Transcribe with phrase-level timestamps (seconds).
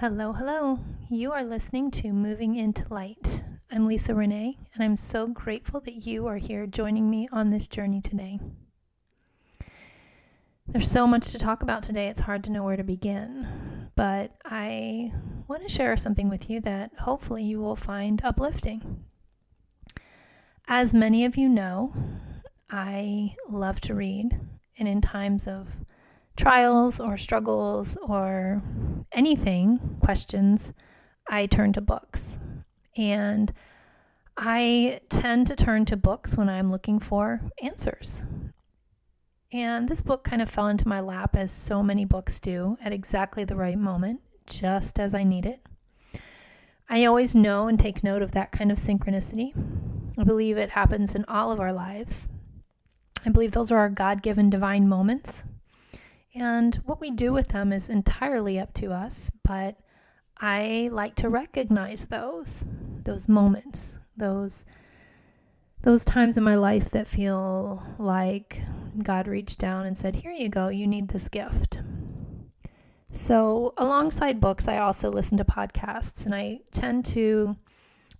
[0.00, 0.78] Hello, hello.
[1.10, 3.42] You are listening to Moving into Light.
[3.68, 7.66] I'm Lisa Renee, and I'm so grateful that you are here joining me on this
[7.66, 8.38] journey today.
[10.68, 13.90] There's so much to talk about today, it's hard to know where to begin.
[13.96, 15.12] But I
[15.48, 19.02] want to share something with you that hopefully you will find uplifting.
[20.68, 21.92] As many of you know,
[22.70, 24.40] I love to read,
[24.78, 25.66] and in times of
[26.38, 28.62] trials or struggles or
[29.12, 30.72] anything, questions,
[31.28, 32.38] I turn to books.
[32.96, 33.52] And
[34.36, 38.22] I tend to turn to books when I'm looking for answers.
[39.52, 42.92] And this book kind of fell into my lap, as so many books do, at
[42.92, 45.60] exactly the right moment, just as I need it.
[46.88, 49.52] I always know and take note of that kind of synchronicity.
[50.18, 52.28] I believe it happens in all of our lives.
[53.26, 55.44] I believe those are our God given divine moments
[56.34, 59.76] and what we do with them is entirely up to us, but
[60.40, 62.64] I like to recognize those,
[63.04, 64.64] those moments, those
[65.82, 68.60] those times in my life that feel like
[69.00, 71.80] God reached down and said, "Here you go, you need this gift."
[73.10, 77.56] So, alongside books, I also listen to podcasts, and I tend to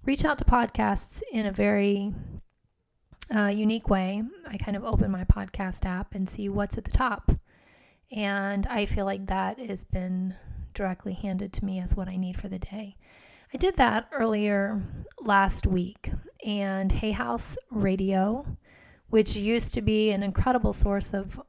[0.04, 2.14] reach out to podcasts in a very
[3.34, 4.22] uh, unique way.
[4.46, 7.32] I kind of open my podcast app and see what's at the top.
[8.10, 10.34] And I feel like that has been
[10.74, 12.96] directly handed to me as what I need for the day.
[13.52, 14.82] I did that earlier
[15.20, 16.10] last week,
[16.44, 18.46] and Hay House Radio,
[19.08, 21.40] which used to be an incredible source of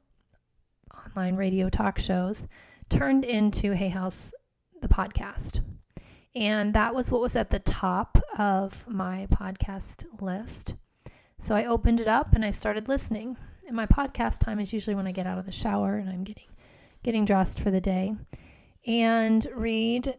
[1.05, 2.47] online radio talk shows,
[2.89, 4.33] turned into Hay House,
[4.81, 5.61] the podcast.
[6.35, 10.75] And that was what was at the top of my podcast list.
[11.39, 13.37] So I opened it up and I started listening.
[13.69, 16.23] And my podcast time is usually when I get out of the shower and I'm
[16.23, 16.47] getting
[17.03, 18.15] getting dressed for the day.
[18.87, 20.15] And Reid,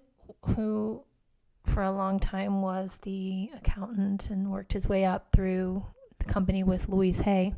[0.54, 1.02] who
[1.66, 5.84] for a long time was the accountant and worked his way up through
[6.20, 7.52] the company with Louise Hay,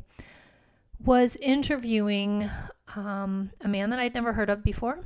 [1.05, 2.49] was interviewing
[2.95, 4.99] um, a man that I'd never heard of before.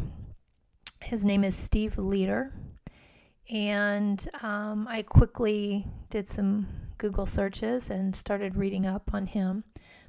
[1.01, 2.51] His name is Steve Leder.
[3.49, 6.65] And um, I quickly did some
[6.97, 9.65] Google searches and started reading up on him.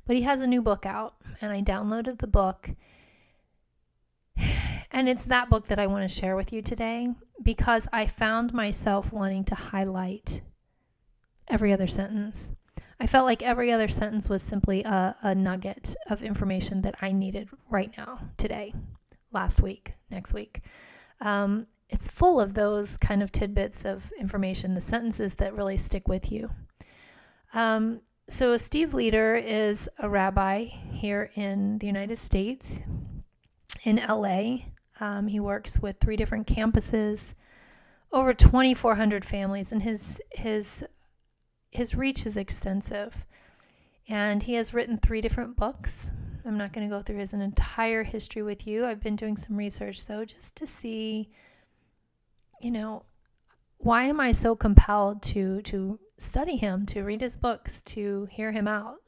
[0.09, 2.71] But he has a new book out, and I downloaded the book
[4.91, 7.09] and it's that book that I want to share with you today
[7.43, 10.43] because I found myself wanting to highlight
[11.49, 12.51] every other sentence.
[13.01, 17.13] I felt like every other sentence was simply a, a nugget of information that I
[17.13, 18.75] needed right now, today,
[19.33, 20.63] last week, next week.
[21.21, 26.09] Um, it's full of those kind of tidbits of information, the sentences that really stick
[26.09, 26.51] with you.
[27.55, 32.81] Um, so, Steve Leder is a rabbi here in the United States,
[33.85, 34.59] in LA.
[35.01, 37.35] Um, he works with three different campuses,
[38.13, 40.85] over 2,400 families, and his his
[41.71, 43.25] his reach is extensive.
[44.09, 46.11] And he has written three different books.
[46.45, 48.87] I'm not going to go through his entire history with you.
[48.87, 51.31] I've been doing some research though, just to see,
[52.61, 53.05] you know,
[53.79, 58.53] why am I so compelled to to study him, to read his books, to hear
[58.53, 59.01] him out?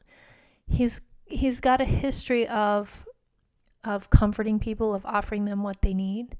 [0.66, 3.04] He's he's got a history of
[3.84, 6.36] of comforting people, of offering them what they need.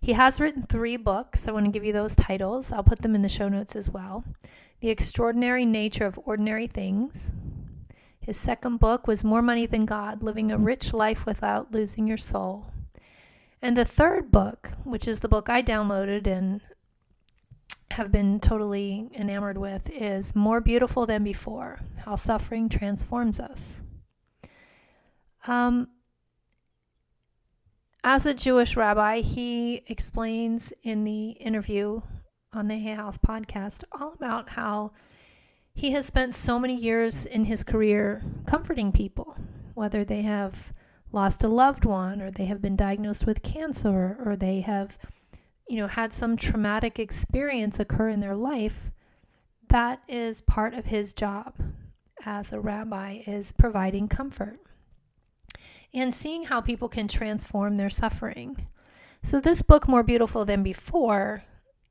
[0.00, 1.46] He has written three books.
[1.46, 2.72] I want to give you those titles.
[2.72, 4.24] I'll put them in the show notes as well.
[4.80, 7.32] The Extraordinary Nature of Ordinary Things.
[8.20, 12.16] His second book was More Money Than God Living a Rich Life Without Losing Your
[12.16, 12.66] Soul.
[13.60, 16.60] And the third book, which is the book I downloaded and
[17.92, 23.82] have been totally enamored with, is More Beautiful Than Before How Suffering Transforms Us.
[25.46, 25.88] Um,
[28.02, 32.00] as a Jewish rabbi, he explains in the interview
[32.52, 34.92] on the Hay House podcast all about how
[35.74, 39.36] he has spent so many years in his career comforting people,
[39.74, 40.72] whether they have
[41.12, 44.96] lost a loved one or they have been diagnosed with cancer or they have
[45.68, 48.90] you know had some traumatic experience occur in their life
[49.68, 51.54] that is part of his job
[52.24, 54.58] as a rabbi is providing comfort
[55.94, 58.68] and seeing how people can transform their suffering.
[59.22, 61.44] So, this book, More Beautiful Than Before,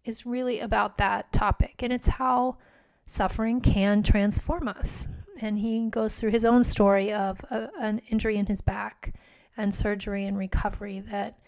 [0.04, 2.58] is really about that topic, and it's how
[3.06, 5.08] suffering can transform us.
[5.40, 9.14] And he goes through his own story of a, an injury in his back
[9.58, 11.40] and surgery and recovery that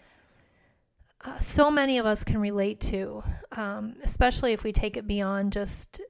[1.24, 3.22] uh, so many of us can relate to,
[3.52, 6.00] um, especially if we take it beyond just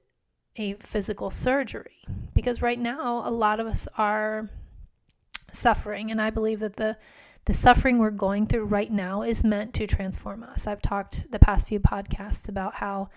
[0.57, 2.03] a physical surgery.
[2.33, 4.49] Because right now, a lot of us are
[5.51, 6.11] suffering.
[6.11, 6.97] And I believe that the,
[7.45, 10.67] the suffering we're going through right now is meant to transform us.
[10.67, 13.09] I've talked the past few podcasts about how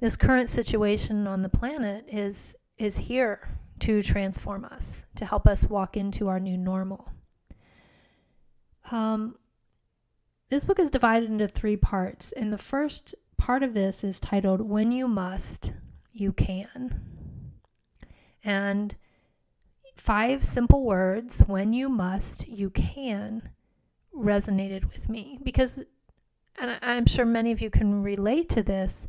[0.00, 5.64] this current situation on the planet is is here to transform us, to help us
[5.64, 7.10] walk into our new normal.
[8.92, 9.36] Um,
[10.48, 14.60] this book is divided into three parts, and the first part of this is titled
[14.60, 15.72] When You Must,
[16.12, 17.00] You Can.
[18.42, 18.96] And
[19.94, 23.50] five simple words, when you must, you can,
[24.16, 25.78] resonated with me because,
[26.58, 29.06] and I'm sure many of you can relate to this.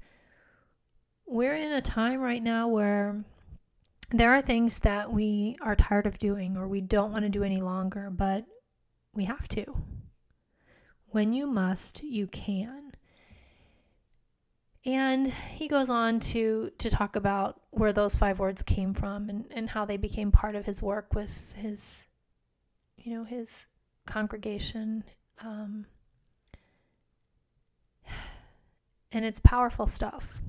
[1.25, 3.23] We're in a time right now where
[4.11, 7.43] there are things that we are tired of doing or we don't want to do
[7.43, 8.45] any longer, but
[9.13, 9.75] we have to.
[11.11, 12.91] When you must, you can.
[14.85, 19.45] And he goes on to to talk about where those five words came from and,
[19.51, 22.07] and how they became part of his work with his
[23.03, 23.67] you know, his
[24.05, 25.03] congregation.
[25.43, 25.85] Um,
[29.11, 30.41] and it's powerful stuff.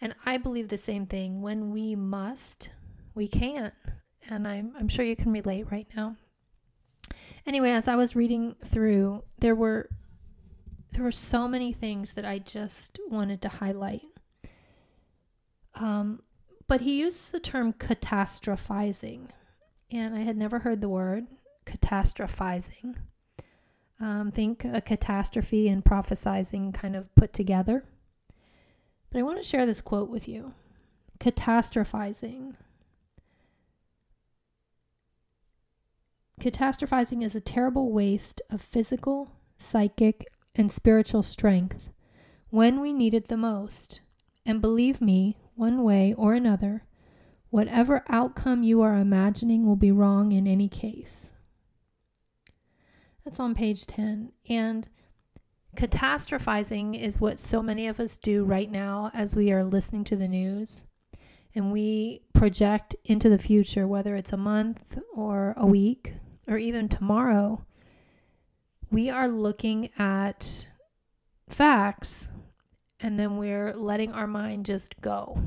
[0.00, 1.42] And I believe the same thing.
[1.42, 2.70] When we must,
[3.14, 3.72] we can.
[4.28, 6.16] And I'm, I'm sure you can relate right now.
[7.46, 9.88] Anyway, as I was reading through, there were
[10.92, 14.02] there were so many things that I just wanted to highlight.
[15.74, 16.22] Um,
[16.68, 19.28] but he uses the term catastrophizing,
[19.90, 21.26] and I had never heard the word
[21.66, 22.96] catastrophizing.
[24.00, 27.84] Um, think a catastrophe and prophesizing kind of put together.
[29.10, 30.54] But I want to share this quote with you
[31.20, 32.54] Catastrophizing.
[36.42, 41.90] Catastrophizing is a terrible waste of physical, psychic, and spiritual strength
[42.50, 44.00] when we need it the most.
[44.44, 46.82] And believe me, one way or another,
[47.50, 51.28] whatever outcome you are imagining will be wrong in any case.
[53.24, 54.32] That's on page 10.
[54.48, 54.88] And
[55.76, 60.16] Catastrophizing is what so many of us do right now as we are listening to
[60.16, 60.82] the news
[61.54, 66.14] and we project into the future, whether it's a month or a week
[66.46, 67.64] or even tomorrow.
[68.90, 70.68] We are looking at
[71.48, 72.28] facts
[73.00, 75.42] and then we're letting our mind just go.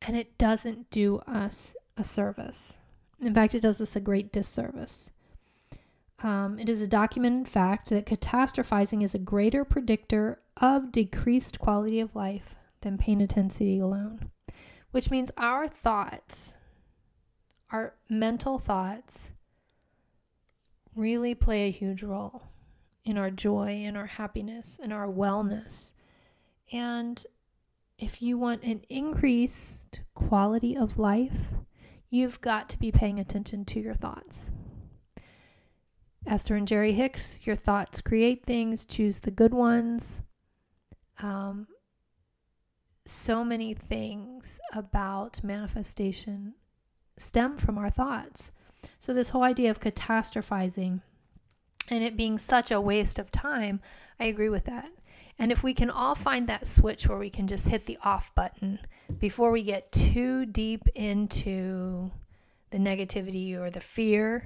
[0.00, 2.80] And it doesn't do us a service.
[3.20, 5.10] In fact, it does us a great disservice.
[6.22, 12.00] Um, it is a documented fact that catastrophizing is a greater predictor of decreased quality
[12.00, 14.30] of life than pain intensity alone,
[14.90, 16.54] which means our thoughts,
[17.72, 19.32] our mental thoughts,
[20.94, 22.42] really play a huge role
[23.04, 25.92] in our joy, in our happiness, in our wellness.
[26.70, 27.24] And
[27.98, 31.48] if you want an increased quality of life,
[32.10, 34.52] you've got to be paying attention to your thoughts.
[36.26, 40.22] Esther and Jerry Hicks, your thoughts create things, choose the good ones.
[41.20, 41.66] Um,
[43.04, 46.54] so many things about manifestation
[47.16, 48.52] stem from our thoughts.
[48.98, 51.00] So, this whole idea of catastrophizing
[51.90, 53.80] and it being such a waste of time,
[54.18, 54.90] I agree with that.
[55.38, 58.34] And if we can all find that switch where we can just hit the off
[58.34, 58.78] button
[59.18, 62.10] before we get too deep into
[62.70, 64.44] the negativity or the fear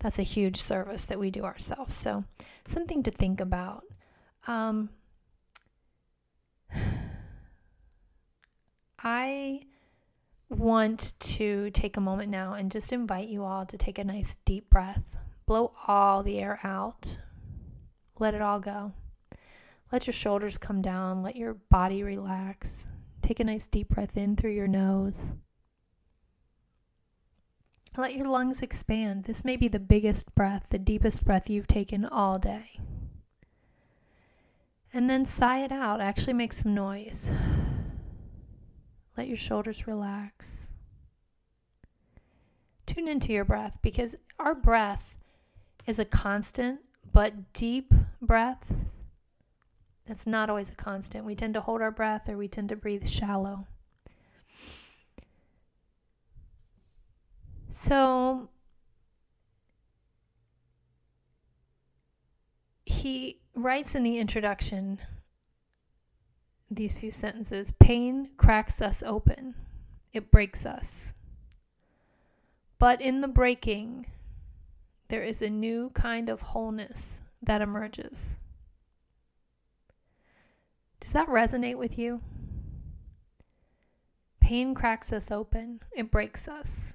[0.00, 1.94] that's a huge service that we do ourselves.
[1.94, 2.24] So,
[2.66, 3.84] something to think about.
[4.46, 4.88] Um,
[9.02, 9.62] I
[10.50, 14.36] want to take a moment now and just invite you all to take a nice
[14.44, 15.02] deep breath.
[15.46, 17.16] Blow all the air out.
[18.18, 18.92] Let it all go.
[19.92, 21.22] Let your shoulders come down.
[21.22, 22.84] Let your body relax.
[23.22, 25.32] Take a nice deep breath in through your nose.
[27.96, 29.24] Let your lungs expand.
[29.24, 32.78] This may be the biggest breath, the deepest breath you've taken all day.
[34.92, 36.00] And then sigh it out.
[36.00, 37.30] Actually, make some noise.
[39.20, 40.70] Let your shoulders relax.
[42.86, 45.14] Tune into your breath because our breath
[45.86, 46.80] is a constant,
[47.12, 48.72] but deep breath,
[50.06, 51.26] that's not always a constant.
[51.26, 53.66] We tend to hold our breath or we tend to breathe shallow.
[57.68, 58.48] So
[62.86, 64.98] he writes in the introduction
[66.70, 69.54] these few sentences pain cracks us open,
[70.12, 71.14] it breaks us.
[72.78, 74.06] But in the breaking,
[75.08, 78.36] there is a new kind of wholeness that emerges.
[81.00, 82.20] Does that resonate with you?
[84.40, 86.94] Pain cracks us open, it breaks us.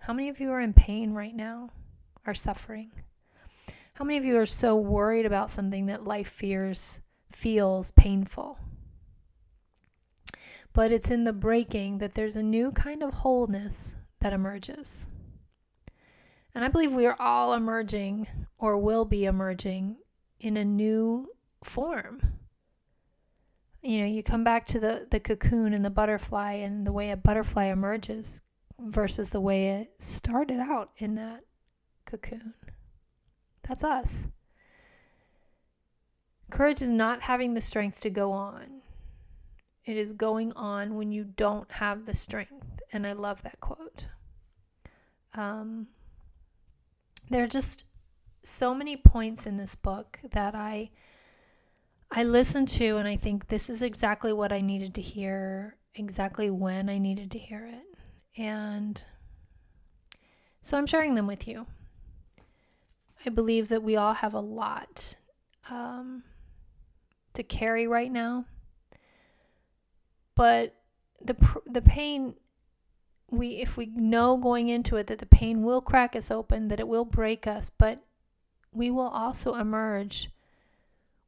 [0.00, 1.70] How many of you are in pain right now?
[2.26, 2.90] Are suffering?
[3.94, 7.00] How many of you are so worried about something that life fears
[7.34, 8.58] feels painful?
[10.72, 15.06] But it's in the breaking that there's a new kind of wholeness that emerges.
[16.54, 18.26] And I believe we are all emerging
[18.58, 19.96] or will be emerging
[20.40, 21.28] in a new
[21.62, 22.20] form.
[23.82, 27.10] You know, you come back to the, the cocoon and the butterfly and the way
[27.10, 28.40] a butterfly emerges
[28.78, 31.40] versus the way it started out in that
[32.06, 32.54] cocoon.
[33.68, 34.12] That's us.
[36.50, 38.82] Courage is not having the strength to go on.
[39.84, 42.80] It is going on when you don't have the strength.
[42.92, 44.06] And I love that quote.
[45.34, 45.88] Um,
[47.30, 47.84] there are just
[48.42, 50.90] so many points in this book that I
[52.10, 56.48] I listen to and I think this is exactly what I needed to hear, exactly
[56.50, 58.40] when I needed to hear it.
[58.40, 59.02] And
[60.60, 61.66] so I'm sharing them with you.
[63.26, 65.16] I believe that we all have a lot
[65.68, 66.22] um,
[67.34, 68.46] to carry right now,
[70.34, 70.74] but
[71.22, 71.36] the
[71.66, 72.34] the pain
[73.30, 76.80] we if we know going into it that the pain will crack us open, that
[76.80, 78.02] it will break us, but
[78.72, 80.30] we will also emerge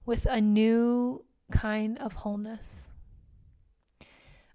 [0.05, 2.89] with a new kind of wholeness.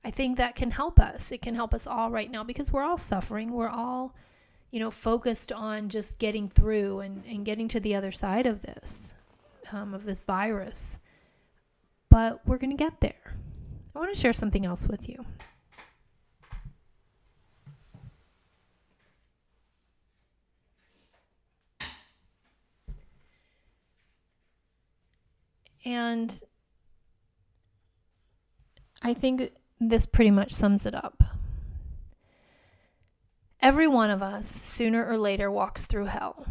[0.04, 1.32] I think that can help us.
[1.32, 3.52] It can help us all right now because we're all suffering.
[3.52, 4.16] We're all,
[4.72, 8.64] you know, focused on just getting through and, and getting to the other side of
[8.64, 9.14] this,
[9.72, 11.00] um, of this virus.
[12.12, 13.38] But we're going to get there.
[13.96, 15.26] I want to share something else with you.
[25.86, 26.38] And
[29.02, 31.24] I think this pretty much sums it up.
[33.62, 36.46] Every one of us, sooner or later, walks through hell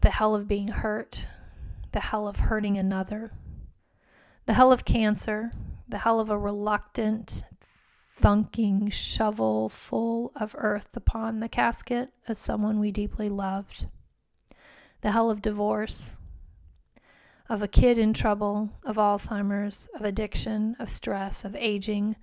[0.00, 1.26] the hell of being hurt,
[1.92, 3.32] the hell of hurting another,
[4.48, 5.50] the hell of cancer,
[5.90, 7.44] the hell of a reluctant,
[8.18, 13.86] thunking shovel full of earth upon the casket of someone we deeply loved,
[15.02, 16.16] the hell of divorce,
[17.50, 22.16] of a kid in trouble, of Alzheimer's, of addiction, of stress, of aging,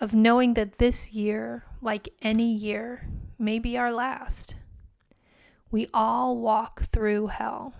[0.00, 3.08] of knowing that this year, like any year,
[3.38, 4.54] may be our last.
[5.70, 7.72] We all walk through hell.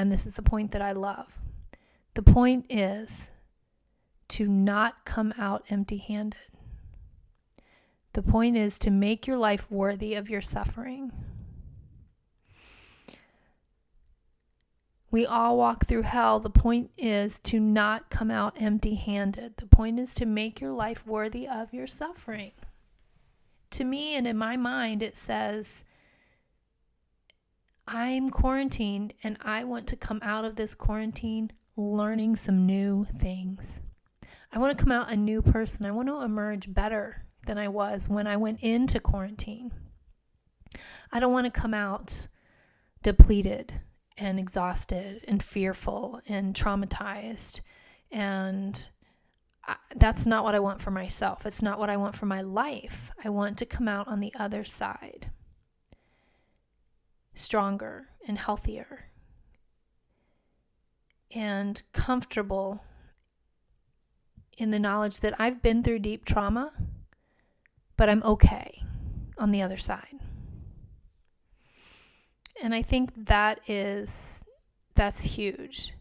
[0.00, 1.26] And this is the point that I love.
[2.14, 3.28] The point is
[4.28, 6.40] to not come out empty handed.
[8.14, 11.12] The point is to make your life worthy of your suffering.
[15.10, 16.40] We all walk through hell.
[16.40, 19.58] The point is to not come out empty handed.
[19.58, 22.52] The point is to make your life worthy of your suffering.
[23.72, 25.84] To me and in my mind, it says,
[27.92, 33.80] I'm quarantined and I want to come out of this quarantine learning some new things.
[34.52, 35.84] I want to come out a new person.
[35.84, 39.72] I want to emerge better than I was when I went into quarantine.
[41.10, 42.28] I don't want to come out
[43.02, 43.72] depleted
[44.16, 47.58] and exhausted and fearful and traumatized.
[48.12, 48.88] And
[49.66, 51.44] I, that's not what I want for myself.
[51.44, 53.10] It's not what I want for my life.
[53.24, 55.32] I want to come out on the other side
[57.40, 59.10] stronger and healthier
[61.34, 62.84] and comfortable
[64.58, 66.72] in the knowledge that I've been through deep trauma,
[67.96, 68.82] but I'm okay
[69.38, 70.20] on the other side
[72.60, 74.44] and I think that is
[74.94, 75.94] that's huge.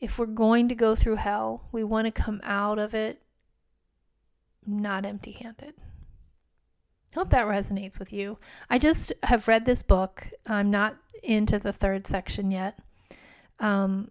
[0.00, 3.22] If we're going to go through hell, we want to come out of it
[4.66, 5.74] not empty-handed.
[7.14, 8.38] Hope that resonates with you.
[8.70, 10.28] I just have read this book.
[10.46, 12.78] I'm not into the third section yet.
[13.60, 14.10] Um,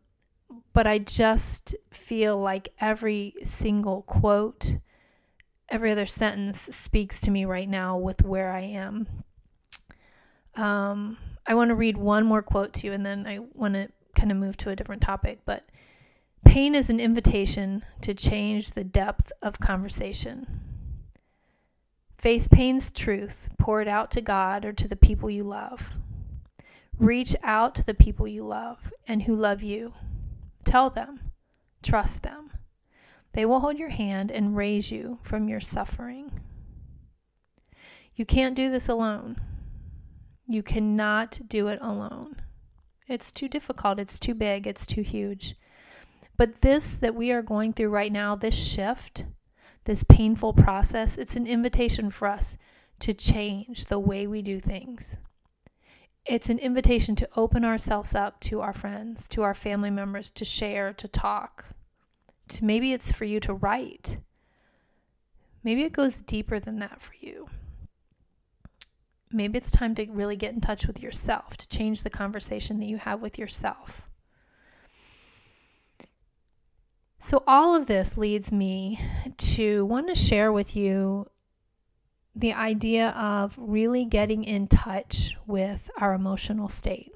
[0.73, 4.75] but I just feel like every single quote,
[5.69, 9.07] every other sentence speaks to me right now with where I am.
[10.55, 13.89] Um, I want to read one more quote to you and then I want to
[14.15, 15.39] kind of move to a different topic.
[15.45, 15.65] But
[16.45, 20.70] pain is an invitation to change the depth of conversation.
[22.21, 25.89] Face pain's truth, pour it out to God or to the people you love.
[26.99, 29.95] Reach out to the people you love and who love you.
[30.63, 31.31] Tell them,
[31.81, 32.51] trust them.
[33.33, 36.41] They will hold your hand and raise you from your suffering.
[38.13, 39.41] You can't do this alone.
[40.47, 42.35] You cannot do it alone.
[43.07, 45.55] It's too difficult, it's too big, it's too huge.
[46.37, 49.25] But this that we are going through right now, this shift,
[49.85, 52.57] this painful process, it's an invitation for us
[52.99, 55.17] to change the way we do things.
[56.25, 60.45] It's an invitation to open ourselves up to our friends, to our family members, to
[60.45, 61.65] share, to talk.
[62.49, 64.17] To maybe it's for you to write.
[65.63, 67.49] Maybe it goes deeper than that for you.
[69.31, 72.87] Maybe it's time to really get in touch with yourself, to change the conversation that
[72.87, 74.07] you have with yourself.
[77.23, 78.99] So, all of this leads me
[79.37, 81.29] to want to share with you
[82.35, 87.13] the idea of really getting in touch with our emotional state.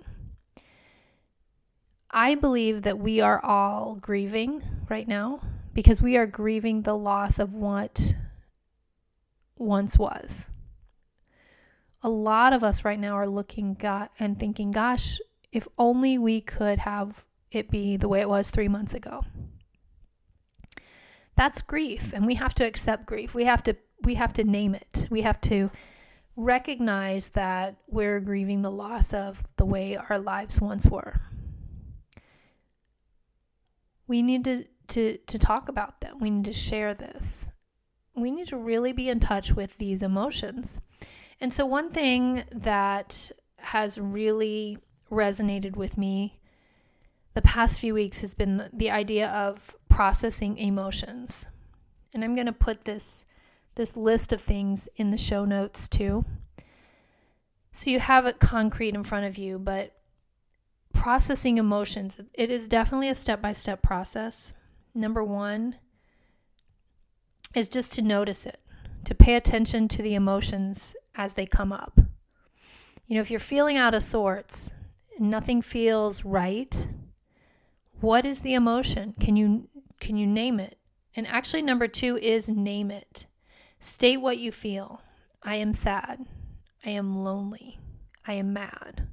[2.12, 5.42] I believe that we are all grieving right now
[5.74, 8.14] because we are grieving the loss of what
[9.58, 10.50] once was.
[12.04, 15.18] A lot of us right now are looking got and thinking, gosh,
[15.52, 19.24] if only we could have it be the way it was three months ago.
[21.36, 23.34] That's grief, and we have to accept grief.
[23.34, 25.08] We have to we have to name it.
[25.10, 25.70] We have to
[26.36, 31.20] recognize that we're grieving the loss of the way our lives once were.
[34.08, 36.20] We need to, to, to talk about them.
[36.20, 37.46] We need to share this.
[38.16, 40.82] We need to really be in touch with these emotions.
[41.42, 44.78] And so, one thing that has really
[45.12, 46.40] resonated with me
[47.34, 51.46] the past few weeks has been the, the idea of processing emotions.
[52.14, 53.24] And I'm going to put this
[53.76, 56.26] this list of things in the show notes too.
[57.72, 59.94] So you have it concrete in front of you, but
[60.94, 64.52] processing emotions, it is definitely a step by step process.
[64.94, 65.78] Number one
[67.54, 68.62] is just to notice it,
[69.06, 72.02] to pay attention to the emotions as they come up.
[73.08, 74.74] You know, if you're feeling out of sorts,
[75.20, 76.86] nothing feels right,
[78.02, 79.16] what is the emotion?
[79.22, 80.78] Can you can you name it?
[81.16, 83.26] And actually number 2 is name it.
[83.80, 85.02] State what you feel.
[85.44, 86.26] I am sad.
[86.86, 87.80] I am lonely.
[88.28, 89.08] I am mad.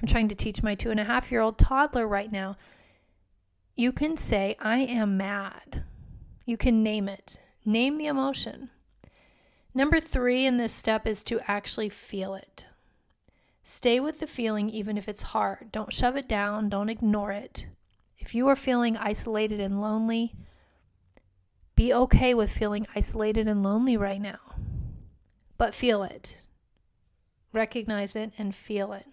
[0.00, 2.56] I'm trying to teach my two and a half year old toddler right now.
[3.76, 5.84] You can say, I am mad.
[6.44, 7.38] You can name it.
[7.64, 8.70] Name the emotion.
[9.74, 12.66] Number three in this step is to actually feel it.
[13.62, 15.70] Stay with the feeling even if it's hard.
[15.70, 16.68] Don't shove it down.
[16.68, 17.66] Don't ignore it.
[18.18, 20.34] If you are feeling isolated and lonely,
[21.74, 24.40] be okay with feeling isolated and lonely right now,
[25.56, 26.34] but feel it.
[27.52, 29.06] Recognize it and feel it.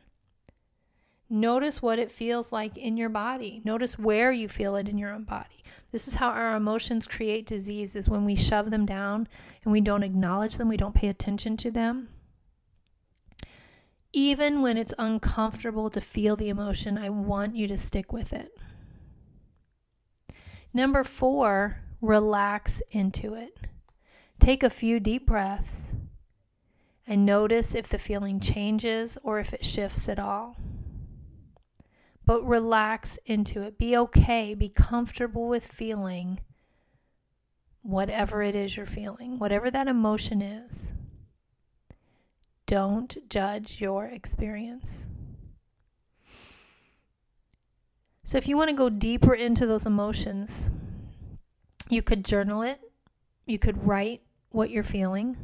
[1.30, 3.62] Notice what it feels like in your body.
[3.63, 5.63] Notice where you feel it in your own body.
[5.91, 9.28] This is how our emotions create disease is when we shove them down
[9.63, 12.10] and we don't acknowledge them, we don't pay attention to them.
[14.12, 18.58] Even when it's uncomfortable to feel the emotion, I want you to stick with it.
[20.76, 23.58] Number 4, relax into it.
[24.42, 25.94] Take a few deep breaths
[27.08, 30.58] and notice if the feeling changes or if it shifts at all.
[32.26, 33.78] But relax into it.
[33.78, 34.54] Be okay.
[34.54, 36.42] Be comfortable with feeling
[37.82, 40.92] whatever it is you're feeling, whatever that emotion is.
[42.66, 45.08] Don't judge your experience.
[48.26, 50.72] So, if you want to go deeper into those emotions,
[51.90, 52.82] you could journal it.
[53.46, 55.38] You could write what you're feeling.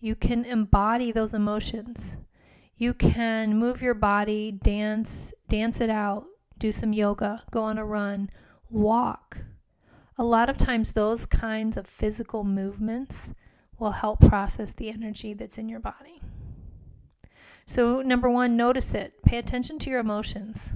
[0.00, 2.16] You can embody those emotions.
[2.78, 6.24] You can move your body, dance, dance it out,
[6.56, 8.30] do some yoga, go on a run,
[8.70, 9.36] walk.
[10.16, 13.34] A lot of times, those kinds of physical movements
[13.78, 16.22] will help process the energy that's in your body.
[17.66, 19.22] So, number one, notice it.
[19.26, 20.72] Pay attention to your emotions.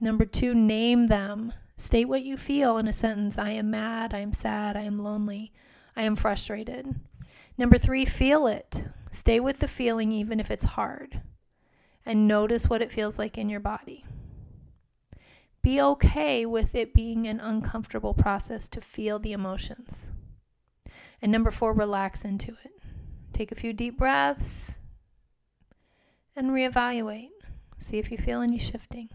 [0.00, 1.52] Number two, name them.
[1.76, 5.02] State what you feel in a sentence I am mad, I am sad, I am
[5.02, 5.52] lonely,
[5.96, 6.94] I am frustrated.
[7.56, 8.84] Number three, feel it.
[9.10, 11.20] Stay with the feeling even if it's hard.
[12.06, 14.04] And notice what it feels like in your body.
[15.62, 20.10] Be okay with it being an uncomfortable process to feel the emotions.
[21.20, 22.72] And number four, relax into it.
[23.32, 24.78] Take a few deep breaths
[26.36, 27.30] and reevaluate.
[27.76, 29.08] See if you feel any shifting.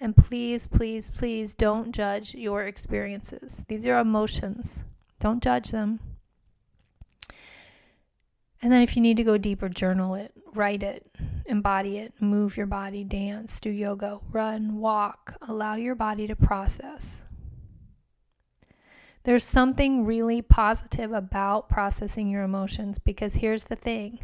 [0.00, 3.64] And please, please, please don't judge your experiences.
[3.68, 4.82] These are emotions.
[5.18, 6.00] Don't judge them.
[8.62, 11.06] And then if you need to go deeper, journal it, write it,
[11.46, 17.22] embody it, move your body, dance, do yoga, run, walk, allow your body to process.
[19.24, 24.20] There's something really positive about processing your emotions because here's the thing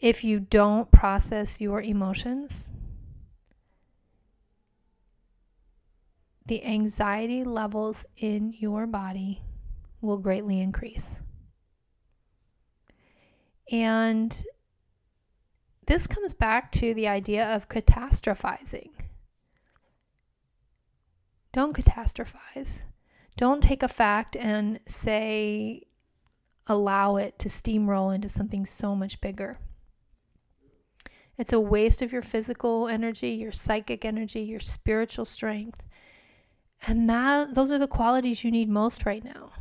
[0.00, 2.70] if you don't process your emotions,
[6.50, 9.40] the anxiety levels in your body
[10.00, 11.08] will greatly increase.
[13.70, 14.44] And
[15.86, 18.90] this comes back to the idea of catastrophizing.
[21.52, 22.82] Don't catastrophize.
[23.36, 25.84] Don't take a fact and say,
[26.66, 29.60] allow it to steamroll into something so much bigger.
[31.38, 35.84] It's a waste of your physical energy, your psychic energy, your spiritual strength.
[36.86, 39.52] And that those are the qualities you need most right now.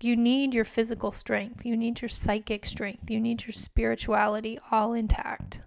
[0.00, 4.92] You need your physical strength, you need your psychic strength, you need your spirituality all
[4.92, 5.62] intact.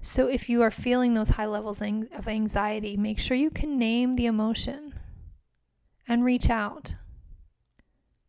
[0.00, 4.16] So if you are feeling those high levels of anxiety, make sure you can name
[4.16, 4.94] the emotion
[6.08, 6.94] and reach out.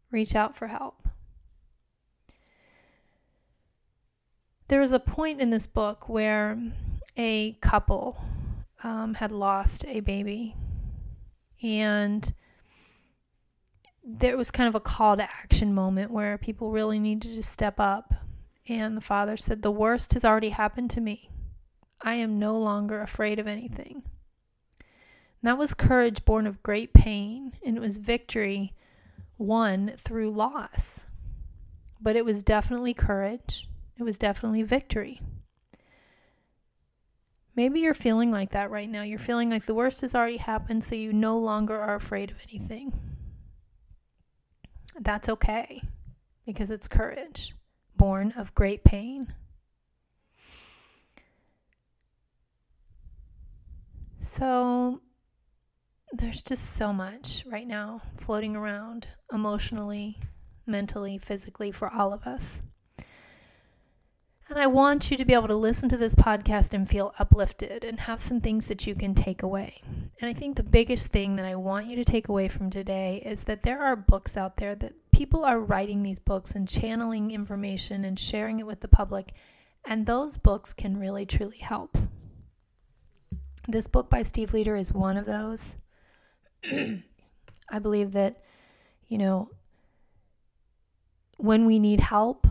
[0.09, 1.07] Reach out for help.
[4.67, 6.57] There was a point in this book where
[7.17, 8.17] a couple
[8.83, 10.55] um, had lost a baby,
[11.61, 12.33] and
[14.03, 17.79] there was kind of a call to action moment where people really needed to step
[17.79, 18.13] up.
[18.67, 21.29] And the father said, The worst has already happened to me.
[22.01, 24.03] I am no longer afraid of anything.
[24.79, 28.73] And that was courage born of great pain, and it was victory
[29.37, 31.05] won through loss.
[31.99, 33.67] But it was definitely courage
[34.01, 35.21] it was definitely victory.
[37.55, 39.03] Maybe you're feeling like that right now.
[39.03, 42.37] You're feeling like the worst has already happened, so you no longer are afraid of
[42.49, 42.93] anything.
[44.99, 45.81] That's okay
[46.45, 47.55] because it's courage
[47.97, 49.33] born of great pain.
[54.19, 55.01] So
[56.13, 60.17] there's just so much right now floating around emotionally,
[60.65, 62.61] mentally, physically for all of us.
[64.51, 67.85] And I want you to be able to listen to this podcast and feel uplifted
[67.85, 69.81] and have some things that you can take away.
[70.19, 73.23] And I think the biggest thing that I want you to take away from today
[73.25, 77.31] is that there are books out there that people are writing these books and channeling
[77.31, 79.31] information and sharing it with the public.
[79.85, 81.97] And those books can really, truly help.
[83.69, 85.77] This book by Steve Leder is one of those.
[86.69, 88.43] I believe that,
[89.07, 89.49] you know,
[91.37, 92.45] when we need help,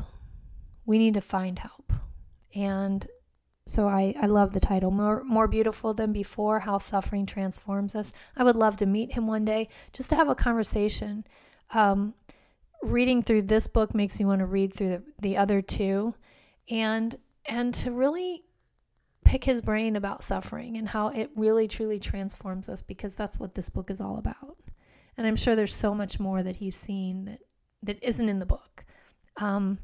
[0.86, 1.79] we need to find help.
[2.54, 3.06] And
[3.66, 8.12] so I, I love the title more more beautiful than before how suffering transforms us.
[8.36, 11.24] I would love to meet him one day just to have a conversation.
[11.72, 12.14] Um,
[12.82, 16.14] reading through this book makes me want to read through the, the other two
[16.68, 18.44] and and to really
[19.24, 23.54] pick his brain about suffering and how it really truly transforms us because that's what
[23.54, 24.56] this book is all about.
[25.16, 27.40] And i'm sure there's so much more that he's seen that
[27.82, 28.84] that isn't in the book.
[29.36, 29.78] Um,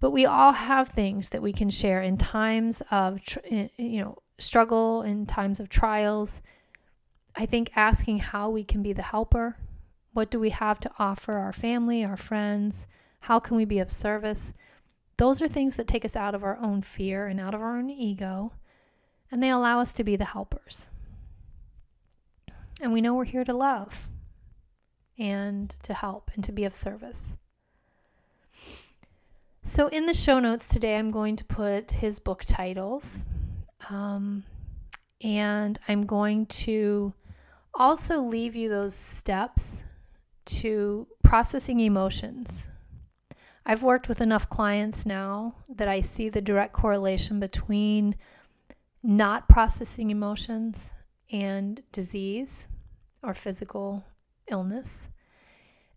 [0.00, 5.02] but we all have things that we can share in times of, you know, struggle,
[5.02, 6.42] in times of trials.
[7.34, 9.56] I think asking how we can be the helper,
[10.12, 12.86] what do we have to offer our family, our friends,
[13.20, 14.54] how can we be of service?
[15.16, 17.78] Those are things that take us out of our own fear and out of our
[17.78, 18.52] own ego,
[19.30, 20.90] and they allow us to be the helpers.
[22.80, 24.06] And we know we're here to love
[25.18, 27.38] and to help and to be of service.
[29.68, 33.24] So, in the show notes today, I'm going to put his book titles.
[33.90, 34.44] Um,
[35.22, 37.12] and I'm going to
[37.74, 39.82] also leave you those steps
[40.60, 42.68] to processing emotions.
[43.66, 48.14] I've worked with enough clients now that I see the direct correlation between
[49.02, 50.92] not processing emotions
[51.32, 52.68] and disease
[53.20, 54.04] or physical
[54.48, 55.08] illness.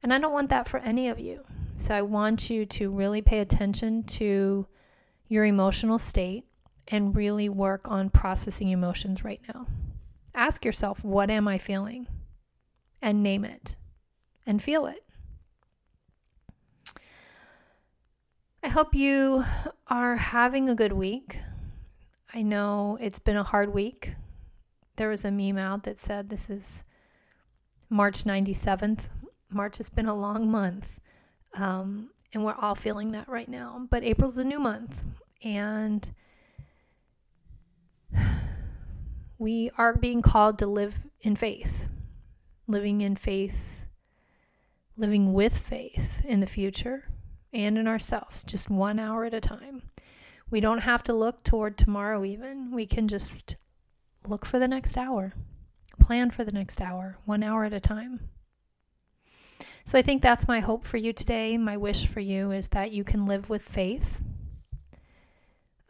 [0.02, 1.44] And I don't want that for any of you.
[1.80, 4.68] So I want you to really pay attention to
[5.30, 6.44] your emotional state
[6.90, 9.66] and really work on processing emotions right now.
[10.36, 12.06] Ask yourself, what am I feeling?
[13.02, 13.78] And name it
[14.46, 15.06] and feel it.
[18.62, 19.46] I hope you
[19.88, 21.40] are having a good week.
[22.34, 24.16] I know it's been a hard week.
[24.98, 26.84] There was a meme out that said this is
[27.90, 29.00] March 97th.
[29.50, 31.00] March has been a long month.
[31.56, 33.88] Um, and we're all feeling that right now.
[33.90, 34.96] But April's a new month,
[35.44, 36.12] and
[39.38, 41.88] we are being called to live in faith,
[42.68, 43.58] living in faith,
[44.96, 47.06] living with faith in the future
[47.54, 49.82] and in ourselves, just one hour at a time.
[50.52, 52.72] We don't have to look toward tomorrow, even.
[52.72, 53.56] We can just
[54.28, 55.34] look for the next hour,
[56.00, 58.30] plan for the next hour, one hour at a time.
[59.90, 61.58] So I think that's my hope for you today.
[61.58, 64.22] My wish for you is that you can live with faith.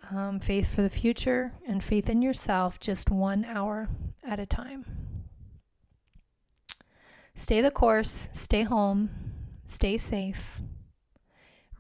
[0.10, 3.90] Um, faith for the future and faith in yourself just one hour
[4.24, 4.86] at a time.
[7.36, 9.10] Stay the course, stay home,
[9.66, 10.62] stay safe.